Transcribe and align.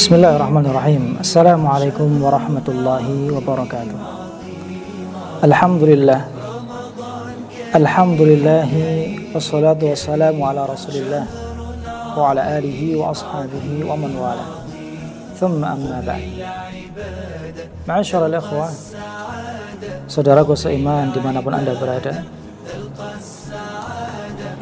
بسم 0.00 0.16
الله 0.16 0.32
الرحمن 0.36 0.66
الرحيم 0.72 1.02
السلام 1.20 1.60
عليكم 1.60 2.08
ورحمة 2.24 2.66
الله 2.68 3.06
وبركاته 3.36 3.98
الحمد 5.44 5.82
لله 5.92 6.20
الحمد 7.76 8.20
لله 8.20 8.68
والصلاة 9.36 9.76
والسلام 9.76 10.36
على 10.40 10.62
رسول 10.72 10.94
الله 11.04 11.24
وعلى 12.16 12.42
آله 12.58 12.80
وأصحابه 12.96 13.66
ومن 13.84 14.12
والاه 14.16 14.50
ثم 15.36 15.60
أما 15.68 16.00
بعد 16.08 16.24
معاشر 17.84 18.24
الأخوة 18.24 18.68
Saudaraku 20.08 20.56
seiman 20.56 21.12
dimanapun 21.12 21.52
Anda 21.52 21.76
berada. 21.76 22.24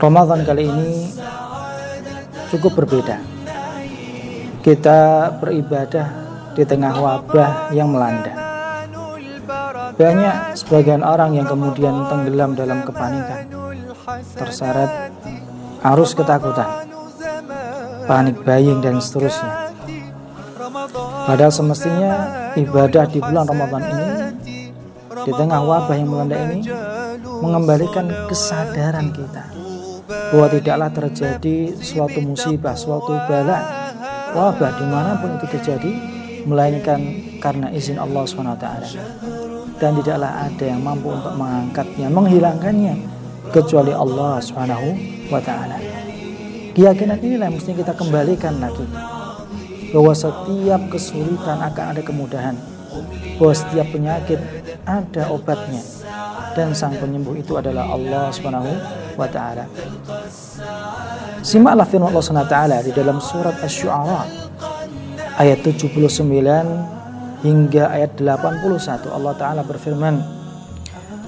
Ramadan 0.03 0.43
kali 0.43 0.67
ini 0.67 1.15
cukup 2.51 2.75
berbeda. 2.83 3.38
Kita 4.62 5.33
beribadah 5.39 6.09
di 6.59 6.67
tengah 6.67 6.95
wabah 6.98 7.71
yang 7.71 7.95
melanda. 7.95 8.35
Banyak 9.95 10.59
sebagian 10.59 11.03
orang 11.03 11.34
yang 11.34 11.47
kemudian 11.47 12.07
tenggelam 12.07 12.55
dalam 12.55 12.83
kepanikan, 12.87 13.47
terseret 14.34 15.15
arus 15.83 16.15
ketakutan, 16.15 16.87
panik 18.07 18.43
buying 18.43 18.83
dan 18.83 18.98
seterusnya. 18.98 19.75
Padahal 21.27 21.53
semestinya 21.53 22.12
ibadah 22.55 23.05
di 23.11 23.19
bulan 23.23 23.47
Ramadan 23.47 23.83
ini 23.84 24.06
di 25.27 25.33
tengah 25.34 25.61
wabah 25.62 25.97
yang 25.98 26.09
melanda 26.11 26.37
ini 26.47 26.67
mengembalikan 27.43 28.06
kesadaran 28.27 29.11
kita 29.14 29.45
bahwa 30.09 30.48
tidaklah 30.48 30.91
terjadi 30.92 31.56
suatu 31.79 32.19
musibah, 32.25 32.77
suatu 32.77 33.12
bala 33.29 33.88
wabah 34.34 34.73
di 34.77 34.87
mana 34.89 35.17
pun 35.21 35.37
itu 35.37 35.47
terjadi 35.59 35.93
melainkan 36.48 37.01
karena 37.39 37.69
izin 37.73 38.01
Allah 38.01 38.25
swt 38.25 38.65
dan 39.79 39.91
tidaklah 39.95 40.33
ada 40.48 40.65
yang 40.65 40.81
mampu 40.83 41.12
untuk 41.12 41.35
mengangkatnya 41.39 42.09
menghilangkannya 42.11 42.95
kecuali 43.53 43.93
Allah 43.95 44.43
swt 44.43 45.51
keyakinan 46.79 47.19
inilah 47.19 47.51
yang 47.51 47.59
mesti 47.59 47.75
kita 47.75 47.91
kembalikan 47.98 48.62
lagi. 48.62 48.87
Bahwa 49.91 50.15
setiap 50.15 50.87
kesulitan 50.95 51.59
akan 51.59 51.85
ada 51.91 52.03
kemudahan. 52.07 52.55
Bahwa 53.35 53.51
setiap 53.51 53.91
penyakit 53.91 54.39
ada 54.87 55.27
obatnya. 55.35 55.83
Dan 56.55 56.79
sang 56.79 56.95
penyembuh 56.95 57.35
itu 57.35 57.59
adalah 57.59 57.91
Allah 57.91 58.31
Subhanahu 58.31 58.70
wa 59.17 59.28
taala. 59.28 59.66
Simaklah 61.44 61.86
firman 61.86 62.09
Allah 62.12 62.23
Subhanahu 62.23 62.48
wa 62.48 62.53
taala 62.53 62.78
di 62.81 62.92
dalam 62.95 63.17
surat 63.20 63.56
Asy-Syu'ara 63.59 64.22
ayat 65.38 65.66
79 65.66 67.44
hingga 67.44 67.92
ayat 67.92 68.16
81 68.22 69.09
Allah 69.12 69.34
taala 69.36 69.62
berfirman 69.66 70.44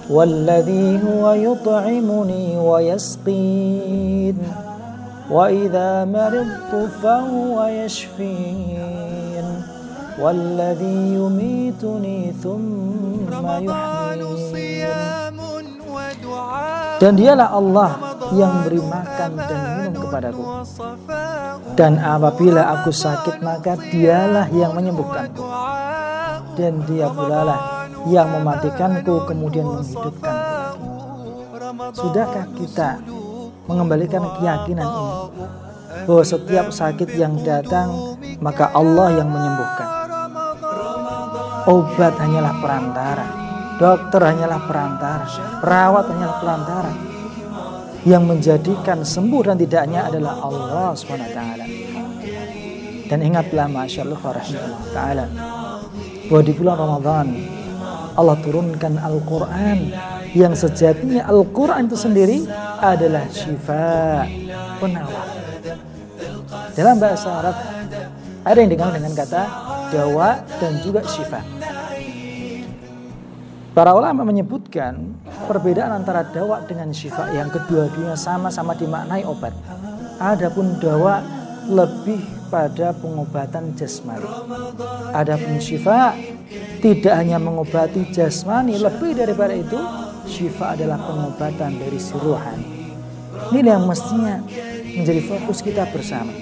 والذي 0.05 1.01
هو 1.01 1.33
يطعمني 1.33 2.57
ويسقين 2.57 4.37
وإذا 5.31 6.05
مرضت 6.05 6.89
فهو 7.01 7.65
يشفين 7.65 9.45
والذي 10.21 11.17
يميتني 11.17 12.33
ثم 12.43 13.33
يحيين 13.65 14.05
dan 17.00 17.16
dialah 17.16 17.48
Allah 17.48 17.90
yang 18.36 18.68
beri 18.68 18.84
makan 18.84 19.30
dan 19.40 19.60
minum 19.80 19.94
kepadaku. 20.04 20.44
Dan 21.72 21.96
apabila 21.96 22.76
aku 22.76 22.92
sakit 22.92 23.40
maka 23.40 23.80
dialah 23.88 24.52
yang 24.52 24.76
menyembuhkanku. 24.76 25.40
Dan 26.60 26.84
dia 26.84 27.08
pula 27.08 27.56
yang 28.04 28.28
mematikanku 28.36 29.24
kemudian 29.24 29.64
menghidupkanku 29.64 30.90
Sudahkah 31.96 32.44
kita 32.52 33.00
mengembalikan 33.64 34.20
keyakinan 34.36 34.84
ini? 34.84 35.12
Bahwa 36.04 36.24
setiap 36.26 36.68
sakit 36.68 37.16
yang 37.16 37.40
datang 37.40 38.20
maka 38.44 38.68
Allah 38.76 39.16
yang 39.16 39.32
menyembuhkan. 39.32 39.88
Obat 41.64 42.14
hanyalah 42.20 42.54
perantara 42.60 43.39
Dokter 43.80 44.20
hanyalah 44.20 44.60
perantara, 44.68 45.24
perawat 45.64 46.04
hanyalah 46.12 46.36
perantara. 46.36 46.92
Yang 48.04 48.24
menjadikan 48.28 48.98
sembuh 49.04 49.42
dan 49.48 49.56
tidaknya 49.56 50.08
adalah 50.08 50.36
Allah 50.40 50.92
SWT. 50.92 51.40
Dan 53.08 53.18
ingatlah 53.24 53.66
Masya 53.72 54.04
Allah 54.04 54.20
Ta'ala 54.92 55.26
bahwa 56.30 56.42
di 56.46 56.52
bulan 56.54 56.76
Ramadan 56.78 57.26
Allah 58.14 58.36
turunkan 58.38 59.02
Al-Quran 59.02 59.90
yang 60.36 60.54
sejatinya 60.54 61.26
Al-Quran 61.26 61.90
itu 61.90 61.98
sendiri 61.98 62.38
adalah 62.78 63.26
syifa 63.34 64.28
penawar. 64.78 65.26
Dalam 66.76 66.96
bahasa 67.02 67.28
Arab 67.34 67.56
ada 68.46 68.58
yang 68.62 68.70
dikenal 68.70 68.94
dengan 68.94 69.12
kata 69.18 69.42
dawa 69.90 70.38
dan 70.62 70.72
juga 70.78 71.02
syifa. 71.02 71.42
Para 73.70 73.94
ulama 73.94 74.26
menyebutkan 74.26 75.14
perbedaan 75.46 76.02
antara 76.02 76.26
dawa 76.26 76.66
dengan 76.66 76.90
syifa 76.90 77.30
yang 77.30 77.54
kedua-duanya 77.54 78.18
sama-sama 78.18 78.74
dimaknai 78.74 79.22
obat. 79.22 79.54
Adapun 80.18 80.82
dawa 80.82 81.22
lebih 81.70 82.18
pada 82.50 82.90
pengobatan 82.98 83.70
jasmani. 83.78 84.26
Adapun 85.14 85.62
syifa 85.62 86.18
tidak 86.82 87.14
hanya 87.14 87.38
mengobati 87.38 88.10
jasmani, 88.10 88.74
lebih 88.74 89.14
daripada 89.14 89.54
itu 89.54 89.78
syifa 90.26 90.74
adalah 90.74 90.98
pengobatan 90.98 91.78
dari 91.78 92.00
si. 92.02 92.18
Ini 93.54 93.68
yang 93.70 93.86
mestinya 93.86 94.42
menjadi 94.98 95.22
fokus 95.30 95.62
kita 95.62 95.86
bersama 95.94 96.34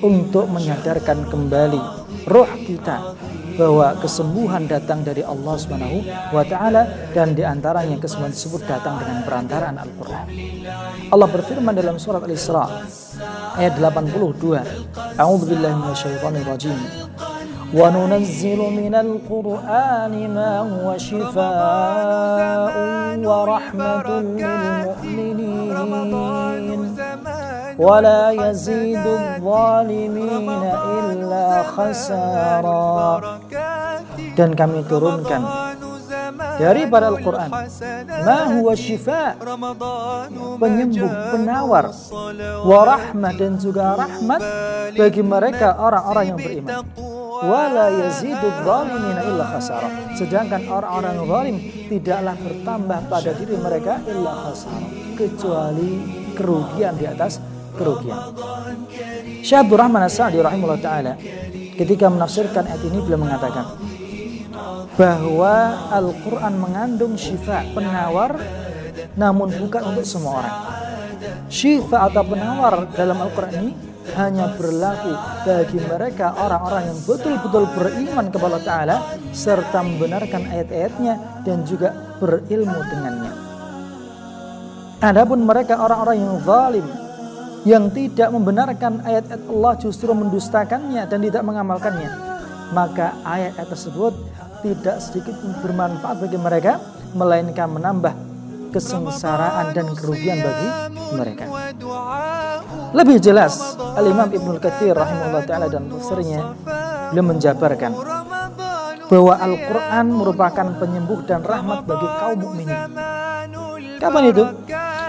untuk 0.00 0.48
menyadarkan 0.48 1.28
kembali 1.28 1.80
roh 2.24 2.48
kita 2.64 3.12
bahwa 3.59 3.95
kesembuhan 4.03 4.67
datang 4.67 4.99
dari 5.03 5.23
Allah 5.23 5.55
Subhanahu 5.55 6.03
wa 6.35 6.43
taala 6.43 6.83
dan 7.15 7.31
di 7.31 7.43
antaranya 7.43 7.95
kesembuhan 7.95 8.35
tersebut 8.35 8.67
datang 8.67 8.99
dengan 8.99 9.23
perantaraan 9.23 9.79
Al-Qur'an. 9.79 10.27
Allah 11.09 11.27
berfirman 11.31 11.71
dalam 11.75 11.95
surat 11.95 12.19
Al-Isra 12.23 12.67
ayat 13.55 13.79
82. 13.79 14.59
A'udzu 15.15 15.45
billahi 15.47 15.75
minasyaitonir 15.79 16.43
rajim. 16.43 16.75
Wa 17.75 17.89
nunazzilu 17.91 18.71
minal 18.71 19.19
Qur'ani 19.23 20.27
ma 20.27 20.63
huwa 20.63 20.99
shifaa'un 20.99 22.29
wa 23.23 23.47
rahmatun 23.47 24.35
lil 25.03 25.39
mu'minin. 25.39 26.83
ولا 27.79 28.31
يزيد 28.31 29.03
الظالمين 29.07 30.63
إلا 30.99 31.63
خسارا 31.75 33.38
dan 34.34 34.54
kami 34.54 34.86
turunkan 34.86 35.42
dari 36.60 36.86
pada 36.86 37.08
Al-Quran. 37.10 37.50
Ma 38.24 38.38
huwa 38.52 38.72
syifa 38.76 39.36
penyembuh 40.60 41.10
penawar 41.32 41.90
warahmat 42.64 43.34
dan 43.36 43.52
juga 43.56 43.96
rahmat 43.96 44.40
bagi 44.94 45.22
mereka 45.24 45.76
orang-orang 45.80 46.24
yang 46.34 46.38
beriman. 46.38 46.84
Wala 47.40 47.88
yazidu 47.88 48.52
zalimina 48.68 49.24
illa 49.24 49.44
khasara. 49.56 49.88
Sedangkan 50.12 50.68
orang-orang 50.68 51.16
zalim 51.24 51.56
tidaklah 51.88 52.36
bertambah 52.36 53.00
pada 53.08 53.30
diri 53.32 53.56
mereka 53.56 53.96
illa 54.04 54.32
khasara 54.44 54.88
kecuali 55.16 55.90
kerugian 56.36 57.00
di 57.00 57.08
atas 57.08 57.40
kerugian. 57.80 58.36
Syekh 59.40 59.64
Abdul 59.64 59.80
Rahman 59.80 60.04
As-Sa'di 60.04 60.36
rahimahullah 60.36 60.82
taala 60.84 61.12
ketika 61.80 62.12
menafsirkan 62.12 62.68
ayat 62.68 62.82
ini 62.84 62.98
beliau 63.00 63.24
mengatakan 63.24 63.64
bahwa 64.94 65.88
Al-Qur'an 65.88 66.54
mengandung 66.60 67.14
syifa 67.16 67.64
penawar 67.72 68.36
namun 69.16 69.48
bukan 69.48 69.82
untuk 69.94 70.06
semua 70.06 70.44
orang. 70.44 70.56
Syifa 71.50 72.06
atau 72.10 72.22
penawar 72.24 72.88
dalam 72.94 73.18
Al-Qur'an 73.18 73.54
ini 73.64 73.72
hanya 74.16 74.52
berlaku 74.58 75.12
bagi 75.46 75.78
mereka 75.78 76.34
orang-orang 76.34 76.90
yang 76.90 76.98
betul-betul 77.06 77.64
beriman 77.76 78.26
kepada 78.32 78.48
Allah 78.50 78.64
Ta'ala 78.66 78.96
serta 79.30 79.78
membenarkan 79.86 80.42
ayat-ayatnya 80.50 81.14
dan 81.46 81.62
juga 81.62 81.94
berilmu 82.18 82.80
dengannya. 82.90 83.32
Adapun 85.00 85.40
mereka 85.46 85.80
orang-orang 85.80 86.16
yang 86.20 86.36
zalim 86.44 86.86
yang 87.64 87.84
tidak 87.92 88.28
membenarkan 88.32 89.04
ayat-ayat 89.04 89.42
Allah 89.48 89.72
justru 89.80 90.10
mendustakannya 90.16 91.04
dan 91.08 91.18
tidak 91.20 91.44
mengamalkannya 91.44 92.30
maka 92.70 93.18
ayat-ayat 93.26 93.68
tersebut 93.68 94.12
tidak 94.62 94.96
sedikit 95.02 95.36
bermanfaat 95.64 96.16
bagi 96.20 96.38
mereka 96.38 96.78
melainkan 97.16 97.68
menambah 97.68 98.14
kesengsaraan 98.70 99.74
dan 99.74 99.90
kerugian 99.98 100.38
bagi 100.40 100.68
mereka 101.18 101.44
lebih 102.94 103.18
jelas 103.18 103.74
Al-Imam 103.98 104.30
Ibnu 104.30 104.62
Katsir 104.62 104.94
rahimahullah 104.94 105.42
taala 105.46 105.66
dan 105.66 105.90
tafsirnya 105.90 106.54
beliau 107.10 107.26
menjabarkan 107.26 107.92
bahwa 109.10 109.34
Al-Qur'an 109.42 110.06
merupakan 110.06 110.66
penyembuh 110.78 111.26
dan 111.26 111.42
rahmat 111.42 111.82
bagi 111.82 112.08
kaum 112.22 112.38
mukminin. 112.38 112.80
Kapan 113.98 114.22
itu? 114.30 114.44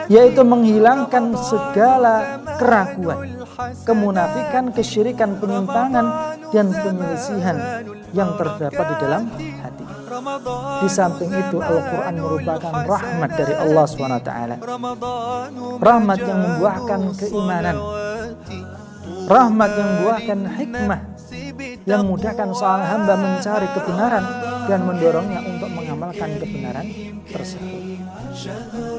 Yaitu 0.10 0.42
menghilangkan 0.42 1.38
segala 1.38 2.42
keraguan, 2.58 3.41
kemunafikan, 3.86 4.74
kesyirikan, 4.74 5.38
penyimpangan 5.38 6.06
dan 6.52 6.66
penyelisihan 6.72 7.58
yang 8.12 8.36
terdapat 8.36 8.86
di 8.92 8.96
dalam 9.00 9.24
hati. 9.32 9.86
Di 10.84 10.90
samping 10.92 11.32
itu 11.32 11.58
Al-Quran 11.64 12.16
merupakan 12.20 12.74
rahmat 12.84 13.32
dari 13.32 13.54
Allah 13.56 13.86
SWT. 13.88 14.32
Rahmat 15.80 16.20
yang 16.20 16.40
membuahkan 16.44 17.02
keimanan. 17.16 17.76
Rahmat 19.32 19.72
yang 19.72 19.88
membuahkan 19.96 20.40
hikmah. 20.60 21.02
Yang 21.88 22.00
memudahkan 22.06 22.48
seorang 22.54 22.88
hamba 22.90 23.14
mencari 23.18 23.68
kebenaran 23.72 24.26
dan 24.68 24.80
mendorongnya 24.86 25.40
untuk 25.48 25.70
mengamalkan 25.72 26.30
kebenaran 26.38 26.86
tersebut. 27.32 27.82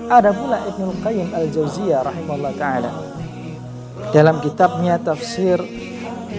Ada 0.08 0.31
pula 0.32 0.58
Ibnu 0.69 0.91
Qayyim 1.00 1.29
Al-Jauziyah 1.32 2.00
rahimahullah 2.05 2.53
taala 2.56 2.91
dalam 4.12 4.41
kitabnya 4.41 5.00
tafsir 5.00 5.61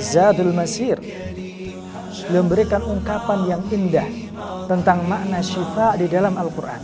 Zadul 0.02 0.54
Masir 0.54 0.98
beliau 2.28 2.44
memberikan 2.46 2.82
ungkapan 2.86 3.40
yang 3.50 3.62
indah 3.70 4.08
tentang 4.66 5.04
makna 5.06 5.44
syifa 5.44 5.98
di 6.00 6.08
dalam 6.08 6.34
Al-Quran. 6.40 6.82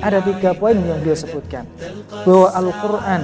Ada 0.00 0.24
tiga 0.24 0.56
poin 0.56 0.78
yang 0.78 1.00
dia 1.04 1.12
sebutkan. 1.12 1.68
Bahwa 2.24 2.48
Al-Quran 2.54 3.22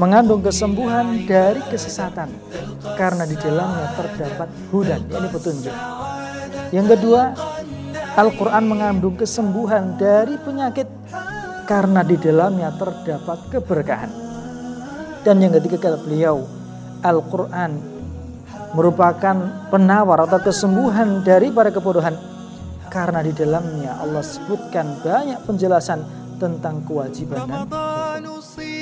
mengandung 0.00 0.40
kesembuhan 0.40 1.26
dari 1.28 1.60
kesesatan. 1.68 2.32
Karena 2.96 3.28
di 3.28 3.36
dalamnya 3.36 3.92
terdapat 3.98 4.48
hudan, 4.72 5.00
ini 5.04 5.28
petunjuk. 5.28 5.76
Yang 6.72 6.86
kedua, 6.96 7.22
Al-Quran 8.16 8.64
mengandung 8.64 9.16
kesembuhan 9.18 10.00
dari 10.00 10.40
penyakit. 10.40 10.88
Karena 11.66 12.06
di 12.06 12.16
dalamnya 12.16 12.70
terdapat 12.78 13.50
keberkahan. 13.50 14.25
Dan 15.26 15.42
yang 15.42 15.58
ketiga 15.58 15.90
kata 15.90 15.98
beliau, 16.06 16.46
Al-Quran 17.02 17.82
merupakan 18.78 19.66
penawar 19.74 20.22
atau 20.22 20.38
kesembuhan 20.38 21.26
dari 21.26 21.50
para 21.50 21.74
kebodohan 21.74 22.14
karena 22.86 23.26
di 23.26 23.34
dalamnya 23.34 23.98
Allah 23.98 24.22
sebutkan 24.22 25.02
banyak 25.02 25.42
penjelasan 25.42 26.06
tentang 26.38 26.86
kewajiban 26.86 27.42
dan 27.42 27.66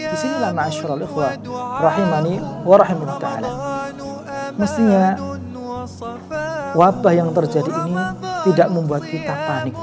Di 0.05 0.17
sinilah 0.21 0.53
ma'asyiral 0.53 1.01
ikhwah 1.01 1.41
rahimani 1.81 2.37
wa 2.61 2.77
rahimahullah 2.77 3.19
taala. 3.25 3.51
Mestinya 4.61 5.17
wabah 6.77 7.15
yang 7.17 7.33
terjadi 7.33 7.73
ini 7.89 7.97
tidak 8.45 8.69
membuat 8.69 9.09
kita 9.09 9.33
panik, 9.49 9.75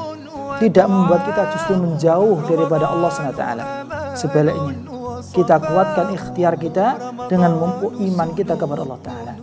tidak 0.61 0.85
membuat 0.85 1.25
kita 1.25 1.41
justru 1.57 1.73
menjauh 1.81 2.37
daripada 2.45 2.85
Allah 2.93 3.09
SWT. 3.09 3.43
Sebaliknya, 4.13 4.90
kita 5.31 5.55
kuatkan 5.63 6.11
ikhtiar 6.11 6.59
kita 6.59 7.15
dengan 7.31 7.55
memupuk 7.55 7.95
iman 7.97 8.29
kita 8.35 8.53
kepada 8.59 8.83
Allah 8.83 9.01
Ta'ala. 9.01 9.33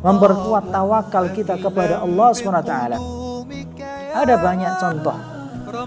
Memperkuat 0.00 0.64
tawakal 0.72 1.24
kita 1.36 1.54
kepada 1.60 2.00
Allah 2.00 2.28
SWT 2.32 2.74
ada 4.10 4.34
banyak 4.36 4.72
contoh 4.80 5.16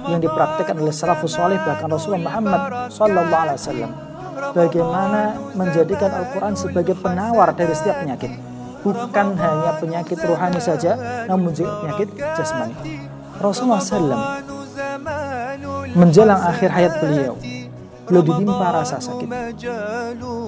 yang 0.07 0.19
dipraktikkan 0.23 0.79
oleh 0.79 0.95
salafus 0.95 1.35
soleh 1.35 1.59
bahkan 1.59 1.91
Rasulullah 1.91 2.23
Muhammad 2.31 2.61
Sallallahu 2.91 3.43
Alaihi 3.43 3.59
Wasallam. 3.59 3.91
Bagaimana 4.53 5.21
menjadikan 5.55 6.11
Al-Quran 6.11 6.53
sebagai 6.55 6.95
penawar 6.99 7.51
dari 7.55 7.73
setiap 7.75 7.99
penyakit. 8.03 8.31
Bukan 8.83 9.27
hanya 9.39 9.71
penyakit 9.79 10.19
rohani 10.19 10.59
saja, 10.59 11.23
namun 11.27 11.55
juga 11.55 11.79
penyakit 11.79 12.07
jasmani. 12.35 12.75
Rasulullah 13.39 13.79
SAW 13.79 14.43
menjelang 15.95 16.41
akhir 16.43 16.69
hayat 16.73 16.93
beliau, 16.99 17.39
beliau 18.05 18.23
ditimpa 18.23 18.67
rasa 18.71 18.97
sakit. 18.99 19.29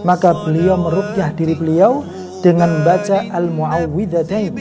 Maka 0.06 0.30
beliau 0.46 0.75
merukyah 0.80 1.31
diri 1.34 1.56
beliau 1.56 2.06
dengan 2.46 2.69
membaca 2.69 3.25
Al-Mu'awwidhadain, 3.25 4.54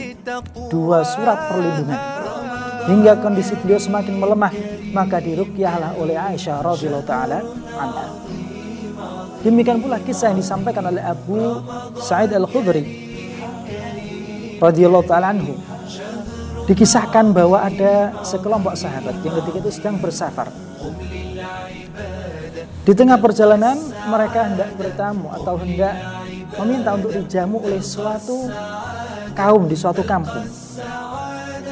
dua 0.73 1.05
surat 1.05 1.53
perlindungan 1.53 2.01
hingga 2.85 3.17
kondisi 3.21 3.53
beliau 3.61 3.81
semakin 3.81 4.15
melemah 4.17 4.53
maka 4.93 5.17
dirukyahlah 5.19 5.97
oleh 5.99 6.15
Aisyah 6.15 6.61
radhiyallahu 6.63 7.05
taala 7.05 7.43
anha. 7.75 8.05
Demikian 9.43 9.77
pula 9.83 10.01
kisah 10.01 10.33
yang 10.33 10.41
disampaikan 10.41 10.89
oleh 10.89 11.03
Abu 11.03 11.37
Sa'id 12.01 12.33
Al-Khudri 12.33 12.81
radhiyallahu 14.57 15.05
taala 15.05 15.35
anhu. 15.35 15.53
Dikisahkan 16.65 17.29
bahwa 17.29 17.61
ada 17.61 18.09
sekelompok 18.25 18.73
sahabat 18.73 19.21
yang 19.21 19.37
ketika 19.37 19.57
itu 19.61 19.69
sedang 19.69 20.01
bersafar. 20.01 20.49
Di 22.85 22.93
tengah 22.93 23.17
perjalanan 23.17 23.81
mereka 24.05 24.45
hendak 24.45 24.69
bertamu 24.77 25.33
atau 25.33 25.57
hendak 25.57 25.97
meminta 26.61 26.93
untuk 26.93 27.17
dijamu 27.17 27.57
oleh 27.65 27.81
suatu 27.81 28.45
kaum 29.33 29.65
di 29.65 29.73
suatu 29.73 30.05
kampung. 30.05 30.45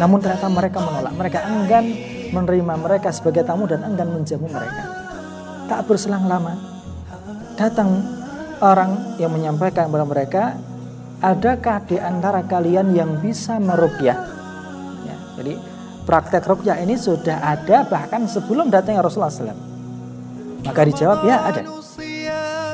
Namun 0.02 0.18
ternyata 0.18 0.50
mereka 0.50 0.82
menolak. 0.82 1.14
Mereka 1.14 1.40
enggan 1.46 1.86
menerima 2.34 2.74
mereka 2.82 3.14
sebagai 3.14 3.46
tamu 3.46 3.70
dan 3.70 3.86
enggan 3.86 4.10
menjamu 4.10 4.50
mereka. 4.50 4.90
Tak 5.70 5.86
berselang 5.86 6.26
lama, 6.26 6.58
datang 7.62 8.02
orang 8.58 9.22
yang 9.22 9.30
menyampaikan 9.30 9.94
kepada 9.94 10.06
mereka, 10.10 10.44
adakah 11.22 11.78
di 11.86 12.02
antara 12.02 12.42
kalian 12.42 12.90
yang 12.98 13.22
bisa 13.22 13.62
merukyah? 13.62 14.18
Ya, 15.06 15.18
jadi 15.38 15.62
praktek 16.10 16.42
rukyah 16.50 16.82
ini 16.82 16.98
sudah 16.98 17.38
ada 17.38 17.86
bahkan 17.86 18.26
sebelum 18.26 18.74
datangnya 18.74 19.06
Rasulullah 19.06 19.30
SAW. 19.30 19.73
Maka 20.64 20.82
dijawab, 20.88 21.28
ya 21.28 21.44
ada. 21.44 21.62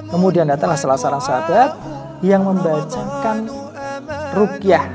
Kemudian 0.09 0.49
datanglah 0.49 0.79
salah 0.79 0.97
seorang 0.97 1.21
sahabat 1.21 1.69
yang 2.25 2.41
membacakan 2.45 3.49
rukyah 4.33 4.85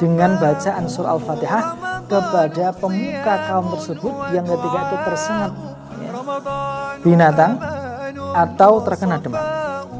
dengan 0.00 0.40
bacaan 0.40 0.84
surah 0.88 1.16
Al-Fatihah 1.16 1.64
kepada 2.08 2.66
pemuka 2.76 3.34
kaum 3.48 3.66
tersebut 3.76 4.14
yang 4.32 4.44
ketika 4.48 4.78
itu 4.80 4.96
tersengat 5.04 5.52
ya, 6.00 6.10
binatang 7.04 7.52
atau 8.32 8.80
terkena 8.80 9.20
demam. 9.20 9.44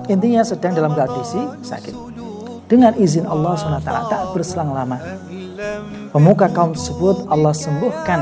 Intinya 0.09 0.41
sedang 0.41 0.73
dalam 0.73 0.97
kondisi 0.97 1.41
sakit. 1.61 1.95
Dengan 2.69 2.93
izin 2.97 3.25
Allah 3.25 3.57
SWT 3.57 3.89
tak 4.13 4.23
berselang 4.37 4.77
lama. 4.77 5.01
Pemuka 6.13 6.49
kaum 6.53 6.73
tersebut 6.73 7.29
Allah 7.29 7.53
sembuhkan 7.53 8.21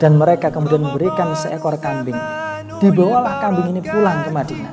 dan 0.00 0.16
mereka 0.16 0.48
kemudian 0.52 0.84
memberikan 0.84 1.32
seekor 1.36 1.76
kambing. 1.80 2.43
Dibawalah 2.84 3.40
kambing 3.40 3.72
ini 3.72 3.80
pulang 3.80 4.20
ke 4.20 4.30
Madinah. 4.30 4.72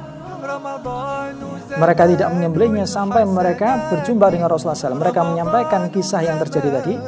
Mereka 1.72 2.03
tidak 2.12 2.30
menyembelihnya 2.36 2.84
sampai 2.84 3.24
mereka 3.24 3.88
berjumpa 3.88 4.27
dengan 4.27 4.51
Rasulullah 4.51 4.75
SAW. 4.75 5.00
Mereka 5.00 5.22
menyampaikan 5.24 5.88
kisah 5.88 6.20
yang 6.20 6.36
terjadi 6.44 6.84
tadi. 6.84 7.00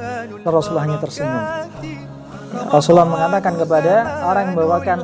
Rasulullah 0.47 0.87
hanya 0.87 0.99
tersenyum. 1.03 1.43
Rasulullah 2.53 3.09
mengatakan 3.09 3.57
kepada 3.57 3.93
orang 4.29 4.41
yang 4.47 4.53
membawakan 4.55 4.97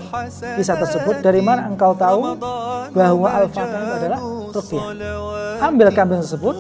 kisah 0.56 0.78
tersebut, 0.78 1.20
dari 1.20 1.42
mana 1.42 1.66
engkau 1.68 1.98
tahu 1.98 2.38
bahwa 2.94 3.30
Al-Fatihah 3.42 3.82
itu 3.84 3.94
adalah 4.00 4.20
rukyah? 4.54 4.86
Ambil 5.60 5.88
kambing 5.92 6.22
tersebut, 6.22 6.56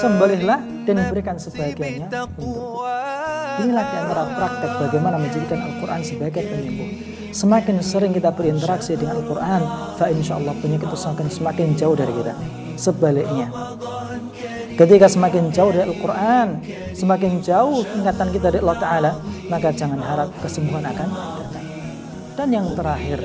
sembelihlah 0.00 0.58
dan 0.88 0.96
berikan 1.12 1.36
sebagiannya 1.36 2.08
untuk. 2.40 3.21
Inilah 3.60 3.84
di 3.84 3.96
antara 4.00 4.22
praktek 4.32 4.72
bagaimana 4.80 5.20
menjadikan 5.20 5.60
Al-Quran 5.60 6.00
sebagai 6.00 6.42
penyembuh. 6.48 6.88
Semakin 7.32 7.76
sering 7.84 8.12
kita 8.12 8.32
berinteraksi 8.32 8.96
dengan 8.96 9.20
Al-Quran, 9.20 9.60
fa 9.96 10.08
insya 10.08 10.36
Allah 10.40 10.52
penyakit 10.60 10.88
itu 10.88 10.98
semakin, 11.00 11.76
jauh 11.76 11.96
dari 11.96 12.12
kita. 12.12 12.32
Sebaliknya, 12.76 13.48
ketika 14.76 15.08
semakin 15.08 15.48
jauh 15.52 15.72
dari 15.72 15.88
Al-Quran, 15.88 16.60
semakin 16.92 17.40
jauh 17.40 17.84
tingkatan 17.88 18.28
kita 18.32 18.52
dari 18.52 18.60
Allah 18.64 18.80
Ta'ala, 18.80 19.12
maka 19.48 19.68
jangan 19.72 20.00
harap 20.00 20.28
kesembuhan 20.44 20.84
akan 20.84 21.08
datang. 21.40 21.66
Dan 22.36 22.48
yang 22.52 22.68
terakhir, 22.76 23.24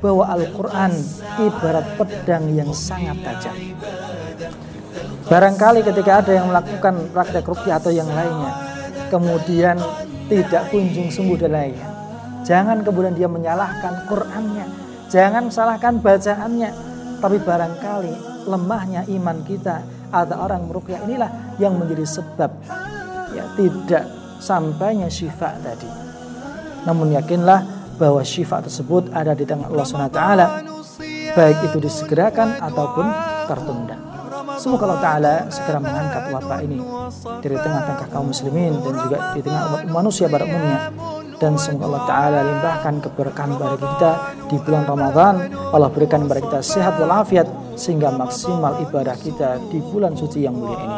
bahwa 0.00 0.24
Al-Quran 0.28 0.92
ibarat 1.40 1.86
pedang 1.96 2.44
yang 2.52 2.70
sangat 2.76 3.16
tajam. 3.24 3.56
Barangkali 5.26 5.80
ketika 5.82 6.22
ada 6.22 6.32
yang 6.36 6.52
melakukan 6.52 7.08
praktek 7.10 7.48
rukyah 7.48 7.80
atau 7.80 7.90
yang 7.90 8.06
lainnya, 8.06 8.65
kemudian 9.08 9.78
tidak 10.26 10.70
kunjung 10.74 11.08
sembuh 11.10 11.38
dan 11.38 11.52
lainnya, 11.54 11.96
Jangan 12.46 12.86
kemudian 12.86 13.18
dia 13.18 13.26
menyalahkan 13.26 14.06
Qur'annya. 14.06 14.66
Jangan 15.10 15.50
salahkan 15.50 15.98
bacaannya. 15.98 16.70
Tapi 17.18 17.42
barangkali 17.42 18.46
lemahnya 18.46 19.02
iman 19.18 19.42
kita 19.42 19.82
atau 20.14 20.46
orang 20.46 20.70
merukyah 20.70 21.02
inilah 21.02 21.58
yang 21.58 21.74
menjadi 21.74 22.06
sebab 22.06 22.50
ya 23.34 23.42
tidak 23.58 24.06
sampainya 24.38 25.10
syifa 25.10 25.58
tadi. 25.58 25.90
Namun 26.86 27.18
yakinlah 27.18 27.66
bahwa 27.98 28.22
syifa 28.22 28.62
tersebut 28.62 29.10
ada 29.10 29.34
di 29.34 29.42
tangan 29.42 29.66
Allah 29.66 29.86
SWT 29.88 30.22
baik 31.34 31.58
itu 31.66 31.78
disegerakan 31.82 32.62
ataupun 32.62 33.06
tertunda. 33.50 34.05
Semoga 34.55 34.83
Allah 34.87 35.01
Ta'ala 35.03 35.35
segera 35.51 35.79
mengangkat 35.83 36.23
wabah 36.31 36.59
ini 36.63 36.79
dari 37.43 37.57
tengah-tengah 37.59 38.07
kaum 38.07 38.31
muslimin 38.31 38.79
dan 38.79 38.93
juga 38.95 39.17
di 39.35 39.41
tengah 39.43 39.61
umat 39.71 39.83
manusia 39.91 40.25
pada 40.31 40.47
umumnya 40.47 40.79
dan 41.41 41.57
semoga 41.57 41.83
Allah 41.89 42.03
Ta'ala 42.05 42.39
limpahkan 42.45 42.93
keberkahan 43.01 43.51
bagi 43.57 43.77
kita 43.81 44.11
di 44.45 44.57
bulan 44.61 44.83
Ramadan 44.85 45.35
Allah 45.73 45.89
berikan 45.89 46.29
kepada 46.29 46.41
kita 46.45 46.59
sehat 46.61 47.01
walafiat 47.01 47.49
sehingga 47.73 48.13
maksimal 48.13 48.77
ibadah 48.85 49.17
kita 49.17 49.57
di 49.73 49.81
bulan 49.81 50.13
suci 50.13 50.45
yang 50.45 50.53
mulia 50.53 50.77
ini 50.77 50.97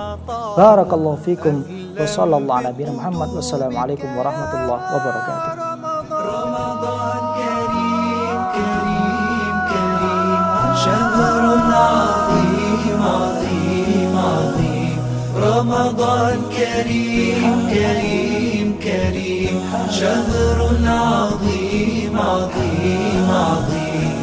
Barakallahu 0.60 1.18
fikum 1.24 1.64
wa 1.96 2.04
sallallahu 2.04 2.60
ala 2.60 2.76
Muhammad 2.76 3.30
wassalamualaikum 3.34 4.10
warahmatullahi 4.20 4.84
wabarakatuh 4.92 5.52
رمضان 6.14 7.24
كريم 7.40 8.40
كريم 8.56 9.56
كريم 9.72 10.76
شهر 10.76 11.16
عظيم 11.16 11.74
عظيم 11.74 13.02
عظيم 13.02 13.37
رمضان 15.59 16.39
كريم 16.57 17.69
كريم 17.75 18.79
كريم 18.83 19.57
شهر 19.91 20.59
عظيم 20.87 22.19
عظيم 22.19 23.31
عظيم. 23.31 24.19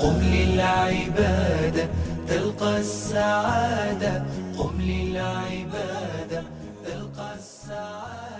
قم 0.00 0.18
للعبادة 0.22 1.88
تلقى 2.28 2.78
السعادة. 2.78 4.24
قم 4.58 4.80
للعبادة 4.80 6.42
تلقى 6.86 7.30
السعادة. 7.38 8.35